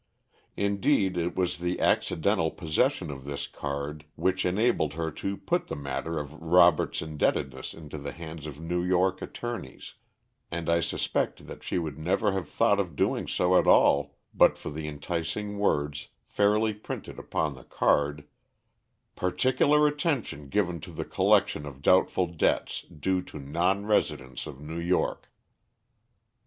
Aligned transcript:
Indeed 0.57 1.15
it 1.15 1.35
was 1.35 1.59
the 1.59 1.79
accidental 1.79 2.49
possession 2.49 3.11
of 3.11 3.23
this 3.23 3.45
card 3.45 4.03
which 4.15 4.47
enabled 4.47 4.93
her 4.95 5.11
to 5.11 5.37
put 5.37 5.67
the 5.67 5.75
matter 5.75 6.17
of 6.17 6.41
Robert's 6.41 7.03
indebtedness 7.03 7.75
into 7.75 7.99
the 7.99 8.11
hands 8.11 8.47
of 8.47 8.59
New 8.59 8.83
York 8.83 9.21
attorneys, 9.21 9.93
and 10.49 10.69
I 10.71 10.79
suspect 10.79 11.45
that 11.45 11.61
she 11.61 11.77
would 11.77 11.99
never 11.99 12.31
have 12.31 12.49
thought 12.49 12.79
of 12.79 12.95
doing 12.95 13.27
so 13.27 13.55
at 13.59 13.67
all 13.67 14.17
but 14.33 14.57
for 14.57 14.71
the 14.71 14.87
enticing 14.87 15.59
words, 15.59 16.07
fairly 16.25 16.73
printed 16.73 17.19
upon 17.19 17.53
the 17.53 17.63
card 17.63 18.25
"particular 19.15 19.85
attention 19.85 20.49
given 20.49 20.79
to 20.79 20.91
the 20.91 21.05
collection 21.05 21.63
of 21.67 21.83
doubtful 21.83 22.25
debts, 22.25 22.81
due 22.85 23.21
to 23.21 23.37
non 23.37 23.85
residents 23.85 24.47
of 24.47 24.59
New 24.59 24.79
York." 24.79 25.29